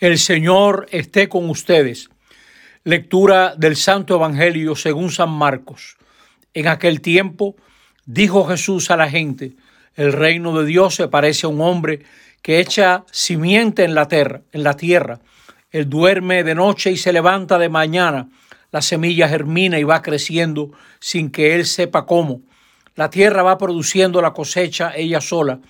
[0.00, 2.08] El Señor esté con ustedes.
[2.84, 5.98] Lectura del Santo Evangelio según San Marcos.
[6.54, 7.54] En aquel tiempo
[8.06, 9.56] dijo Jesús a la gente,
[9.96, 12.02] el reino de Dios se parece a un hombre
[12.40, 15.20] que echa simiente en la tierra, en la tierra.
[15.70, 18.30] Él duerme de noche y se levanta de mañana.
[18.72, 22.40] La semilla germina y va creciendo sin que él sepa cómo.
[22.94, 25.60] La tierra va produciendo la cosecha ella sola.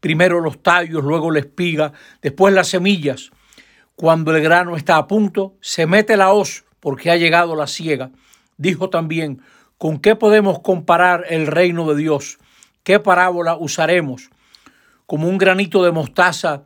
[0.00, 3.30] Primero los tallos, luego la espiga, después las semillas.
[3.96, 8.10] Cuando el grano está a punto, se mete la hoz porque ha llegado la siega.
[8.58, 9.40] Dijo también,
[9.78, 12.38] ¿con qué podemos comparar el reino de Dios?
[12.82, 14.28] ¿Qué parábola usaremos?
[15.06, 16.62] Como un granito de mostaza,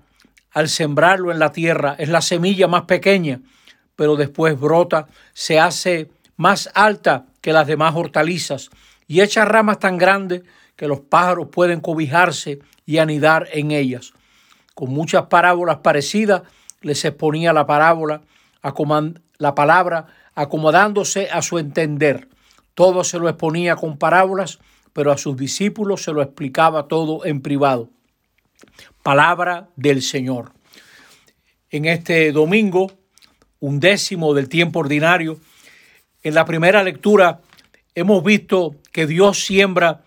[0.51, 3.41] al sembrarlo en la tierra, es la semilla más pequeña,
[3.95, 8.71] pero después brota, se hace más alta que las demás hortalizas
[9.07, 10.43] y echa ramas tan grandes
[10.75, 14.15] que los pájaros pueden cobijarse y anidar en ellas.
[14.75, 16.43] Con muchas parábolas parecidas,
[16.81, 18.23] les exponía la parábola,
[19.39, 22.29] la palabra, acomodándose a su entender.
[22.75, 24.59] Todo se lo exponía con parábolas,
[24.93, 27.91] pero a sus discípulos se lo explicaba todo en privado.
[29.03, 30.53] Palabra del Señor.
[31.71, 32.91] En este domingo,
[33.61, 35.39] un décimo del tiempo ordinario,
[36.23, 37.41] en la primera lectura
[37.95, 40.03] hemos visto que Dios siembra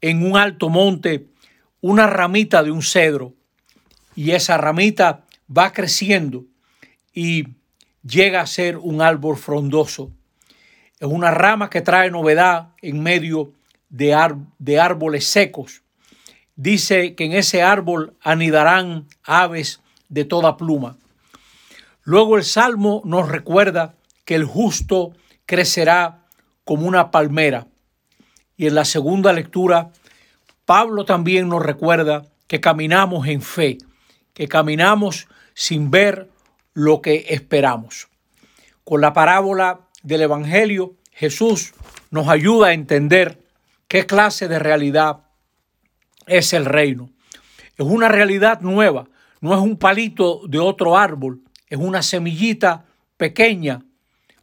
[0.00, 1.28] en un alto monte
[1.80, 3.34] una ramita de un cedro
[4.16, 5.24] y esa ramita
[5.56, 6.44] va creciendo
[7.12, 7.48] y
[8.02, 10.10] llega a ser un árbol frondoso.
[10.98, 13.52] Es una rama que trae novedad en medio
[13.88, 14.16] de,
[14.58, 15.82] de árboles secos.
[16.56, 20.96] Dice que en ese árbol anidarán aves de toda pluma.
[22.02, 23.94] Luego el Salmo nos recuerda
[24.24, 25.12] que el justo
[25.46, 26.24] crecerá
[26.64, 27.66] como una palmera.
[28.56, 29.90] Y en la segunda lectura,
[30.64, 33.78] Pablo también nos recuerda que caminamos en fe,
[34.32, 36.28] que caminamos sin ver
[36.74, 38.08] lo que esperamos.
[38.84, 41.72] Con la parábola del Evangelio, Jesús
[42.10, 43.40] nos ayuda a entender
[43.88, 45.24] qué clase de realidad
[46.26, 47.10] es el reino.
[47.76, 49.08] Es una realidad nueva,
[49.40, 52.84] no es un palito de otro árbol, es una semillita
[53.16, 53.82] pequeña,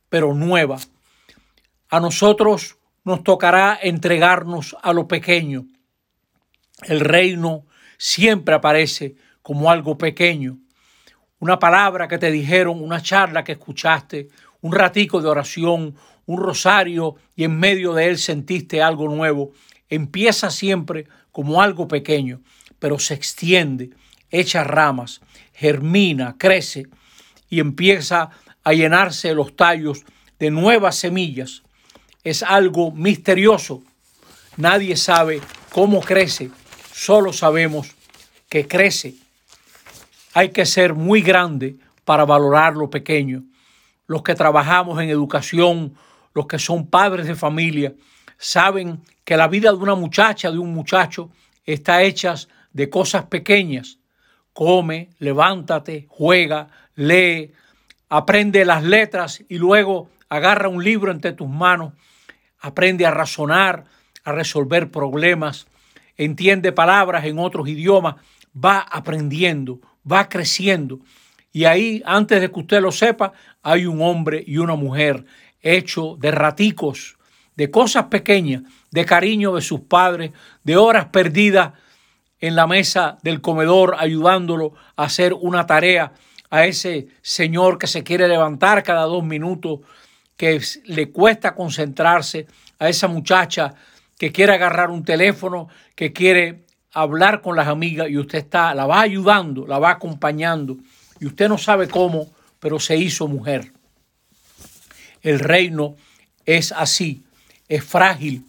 [0.10, 0.78] pero nueva.
[1.90, 5.66] A nosotros nos tocará entregarnos a lo pequeño.
[6.84, 7.66] El reino
[7.98, 10.58] siempre aparece como algo pequeño,
[11.42, 14.30] una palabra que te dijeron, una charla que escuchaste,
[14.62, 15.96] un ratico de oración,
[16.28, 19.52] un rosario y en medio de él sentiste algo nuevo.
[19.90, 22.42] Empieza siempre como algo pequeño,
[22.78, 23.90] pero se extiende,
[24.30, 25.22] echa ramas,
[25.52, 26.86] germina, crece
[27.50, 28.30] y empieza
[28.64, 30.04] a llenarse los tallos
[30.38, 31.64] de nuevas semillas.
[32.24, 33.82] Es algo misterioso.
[34.58, 35.42] Nadie sabe
[35.72, 36.52] cómo crece,
[36.94, 37.96] solo sabemos
[38.48, 39.16] que crece
[40.34, 41.76] hay que ser muy grande
[42.06, 43.44] para valorar lo pequeño.
[44.08, 45.94] Los que trabajamos en educación,
[46.34, 47.94] los que son padres de familia,
[48.38, 51.30] saben que la vida de una muchacha, de un muchacho,
[51.66, 52.36] está hecha
[52.74, 54.00] de cosas pequeñas.
[54.54, 57.54] Come, levántate, juega, lee,
[58.10, 61.94] aprende las letras y luego agarra un libro entre tus manos,
[62.60, 63.86] aprende a razonar,
[64.24, 65.68] a resolver problemas,
[66.18, 68.16] entiende palabras en otros idiomas,
[68.54, 69.80] va aprendiendo
[70.10, 71.00] va creciendo.
[71.52, 75.26] Y ahí, antes de que usted lo sepa, hay un hombre y una mujer
[75.62, 77.18] hecho de raticos,
[77.56, 80.32] de cosas pequeñas, de cariño de sus padres,
[80.64, 81.74] de horas perdidas
[82.40, 86.14] en la mesa del comedor ayudándolo a hacer una tarea
[86.50, 89.80] a ese señor que se quiere levantar cada dos minutos,
[90.36, 92.48] que le cuesta concentrarse,
[92.82, 93.76] a esa muchacha
[94.18, 98.86] que quiere agarrar un teléfono, que quiere hablar con las amigas y usted está, la
[98.86, 100.78] va ayudando, la va acompañando
[101.20, 102.28] y usted no sabe cómo,
[102.60, 103.72] pero se hizo mujer.
[105.22, 105.96] El reino
[106.46, 107.24] es así,
[107.68, 108.46] es frágil,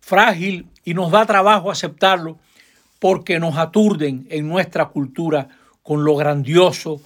[0.00, 2.38] frágil y nos da trabajo aceptarlo
[2.98, 5.48] porque nos aturden en nuestra cultura
[5.82, 7.00] con lo grandioso.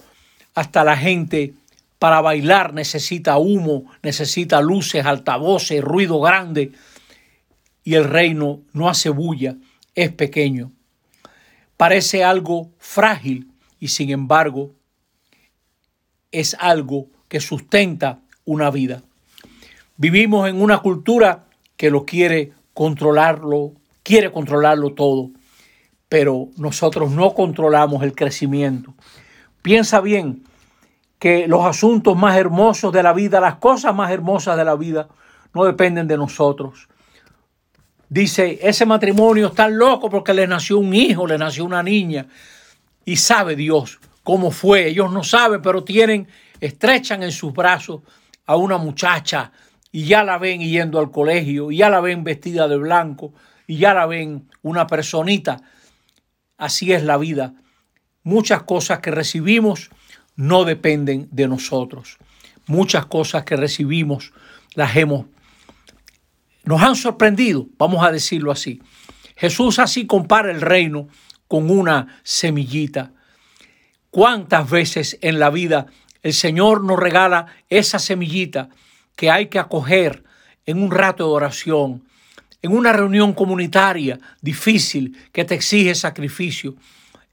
[0.53, 1.53] Hasta la gente
[1.99, 6.71] para bailar necesita humo, necesita luces, altavoces, ruido grande.
[7.83, 9.55] Y el reino no hace bulla,
[9.97, 10.71] es pequeño.
[11.75, 14.71] Parece algo frágil y sin embargo
[16.31, 19.01] es algo que sustenta una vida.
[19.97, 21.45] Vivimos en una cultura
[21.75, 23.73] que lo quiere controlarlo,
[24.03, 25.31] quiere controlarlo todo,
[26.07, 28.93] pero nosotros no controlamos el crecimiento.
[29.63, 30.43] Piensa bien
[31.17, 35.07] que los asuntos más hermosos de la vida, las cosas más hermosas de la vida,
[35.55, 36.87] no dependen de nosotros,
[38.09, 42.27] Dice, ese matrimonio está loco porque le nació un hijo, le nació una niña.
[43.05, 44.87] Y sabe Dios cómo fue.
[44.87, 46.27] Ellos no saben, pero tienen,
[46.59, 48.01] estrechan en sus brazos
[48.45, 49.51] a una muchacha
[49.91, 53.33] y ya la ven yendo al colegio, y ya la ven vestida de blanco,
[53.65, 55.61] y ya la ven una personita.
[56.57, 57.53] Así es la vida.
[58.23, 59.89] Muchas cosas que recibimos
[60.35, 62.17] no dependen de nosotros.
[62.67, 64.33] Muchas cosas que recibimos
[64.75, 65.25] las hemos,
[66.67, 68.81] nos han sorprendido, vamos a decirlo así.
[69.37, 71.07] Jesús así compara el reino
[71.47, 73.13] con una semillita.
[74.09, 75.85] ¿Cuántas veces en la vida
[76.23, 78.67] el Señor nos regala esa semillita
[79.15, 80.25] que hay que acoger
[80.65, 82.03] en un rato de oración,
[82.61, 86.75] en una reunión comunitaria difícil que te exige sacrificio,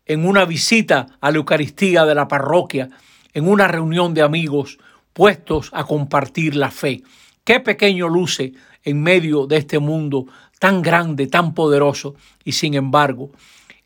[0.07, 2.89] en una visita a la Eucaristía de la parroquia,
[3.33, 4.79] en una reunión de amigos
[5.13, 7.03] puestos a compartir la fe.
[7.43, 8.53] Qué pequeño luce
[8.85, 10.27] en medio de este mundo
[10.59, 12.15] tan grande, tan poderoso,
[12.45, 13.31] y sin embargo,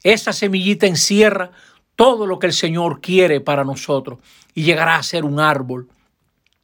[0.03, 1.51] esa semillita encierra
[1.97, 4.19] todo lo que el Señor quiere para nosotros
[4.55, 5.89] y llegará a ser un árbol.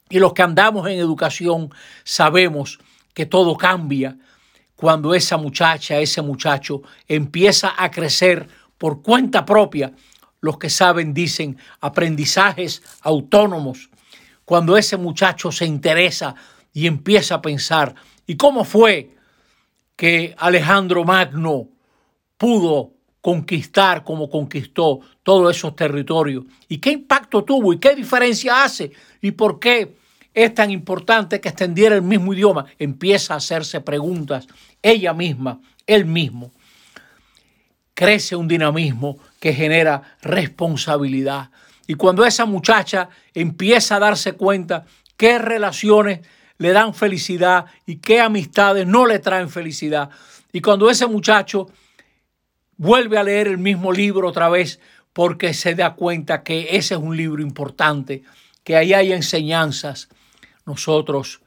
[0.09, 1.71] Y los que andamos en educación
[2.05, 2.79] sabemos
[3.15, 4.17] que todo cambia
[4.77, 8.49] cuando esa muchacha, ese muchacho empieza a crecer
[8.79, 9.93] por cuenta propia.
[10.41, 13.89] Los que saben dicen aprendizajes autónomos.
[14.45, 16.35] Cuando ese muchacho se interesa
[16.75, 17.95] y empieza a pensar,
[18.27, 19.17] ¿y cómo fue
[19.97, 21.69] que Alejandro Magno
[22.37, 22.93] pudo
[23.23, 26.45] conquistar como conquistó todos esos territorios?
[26.69, 27.73] ¿Y qué impacto tuvo?
[27.73, 28.93] ¿Y qué diferencia hace?
[29.23, 29.97] ¿Y por qué
[30.35, 32.67] es tan importante que extendiera el mismo idioma?
[32.79, 34.47] Empieza a hacerse preguntas
[34.83, 36.51] ella misma, él mismo
[37.95, 41.51] crece un dinamismo que genera responsabilidad.
[41.87, 44.85] Y cuando esa muchacha empieza a darse cuenta
[45.17, 46.21] qué relaciones
[46.59, 50.11] le dan felicidad y qué amistades no le traen felicidad,
[50.53, 51.69] y cuando ese muchacho
[52.77, 54.81] vuelve a leer el mismo libro otra vez
[55.13, 58.23] porque se da cuenta que ese es un libro importante,
[58.63, 60.09] que ahí hay enseñanzas,
[60.67, 61.41] nosotros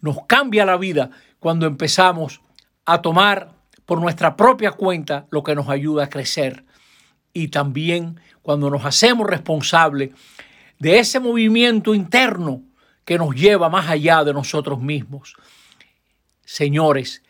[0.00, 1.10] nos cambia la vida
[1.40, 2.40] cuando empezamos
[2.84, 3.52] a tomar
[3.86, 6.64] por nuestra propia cuenta lo que nos ayuda a crecer.
[7.32, 10.10] Y también cuando nos hacemos responsables
[10.78, 12.62] de ese movimiento interno
[13.06, 15.34] que nos lleva más allá de nosotros mismos.
[16.44, 17.22] Señores,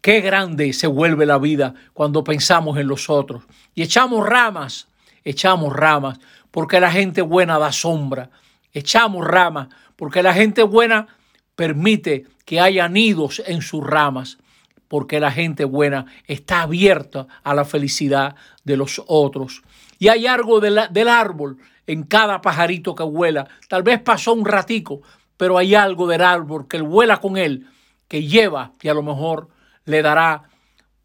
[0.00, 3.42] qué grande se vuelve la vida cuando pensamos en los otros
[3.74, 4.88] y echamos ramas,
[5.24, 6.18] echamos ramas
[6.50, 8.30] porque la gente buena da sombra,
[8.72, 11.08] echamos ramas porque la gente buena
[11.56, 14.38] permite que haya nidos en sus ramas
[14.86, 19.62] porque la gente buena está abierta a la felicidad de los otros.
[19.98, 23.48] Y hay algo del árbol en cada pajarito que vuela.
[23.68, 25.02] Tal vez pasó un ratico,
[25.36, 27.66] pero hay algo del árbol que vuela con él,
[28.06, 29.48] que lleva y a lo mejor
[29.84, 30.44] le dará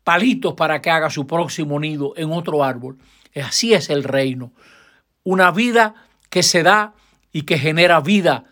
[0.03, 2.99] palitos para que haga su próximo nido en otro árbol.
[3.43, 4.51] Así es el reino.
[5.23, 5.95] Una vida
[6.29, 6.93] que se da
[7.31, 8.43] y que genera vida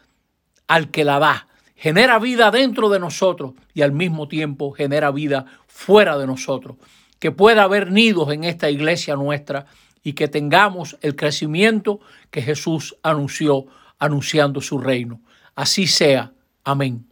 [0.67, 1.47] al que la da
[1.81, 6.77] genera vida dentro de nosotros y al mismo tiempo genera vida fuera de nosotros.
[7.17, 9.65] Que pueda haber nidos en esta iglesia nuestra
[10.03, 11.99] y que tengamos el crecimiento
[12.29, 13.65] que Jesús anunció
[13.99, 15.21] anunciando su reino.
[15.55, 16.31] Así sea.
[16.63, 17.05] Amén.